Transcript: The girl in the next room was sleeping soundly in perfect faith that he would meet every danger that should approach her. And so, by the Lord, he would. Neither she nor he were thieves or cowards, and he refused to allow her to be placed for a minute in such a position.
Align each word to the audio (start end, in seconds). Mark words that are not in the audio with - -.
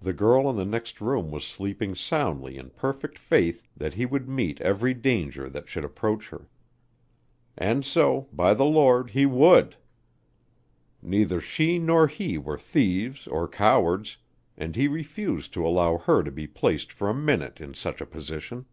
The 0.00 0.14
girl 0.14 0.48
in 0.48 0.56
the 0.56 0.64
next 0.64 0.98
room 0.98 1.30
was 1.30 1.44
sleeping 1.44 1.94
soundly 1.94 2.56
in 2.56 2.70
perfect 2.70 3.18
faith 3.18 3.64
that 3.76 3.92
he 3.92 4.06
would 4.06 4.30
meet 4.30 4.62
every 4.62 4.94
danger 4.94 5.50
that 5.50 5.68
should 5.68 5.84
approach 5.84 6.30
her. 6.30 6.48
And 7.54 7.84
so, 7.84 8.28
by 8.32 8.54
the 8.54 8.64
Lord, 8.64 9.10
he 9.10 9.26
would. 9.26 9.76
Neither 11.02 11.42
she 11.42 11.78
nor 11.78 12.06
he 12.06 12.38
were 12.38 12.56
thieves 12.56 13.26
or 13.26 13.46
cowards, 13.46 14.16
and 14.56 14.74
he 14.74 14.88
refused 14.88 15.52
to 15.52 15.66
allow 15.66 15.98
her 15.98 16.22
to 16.22 16.30
be 16.32 16.46
placed 16.46 16.90
for 16.90 17.10
a 17.10 17.14
minute 17.14 17.60
in 17.60 17.74
such 17.74 18.00
a 18.00 18.06
position. 18.06 18.64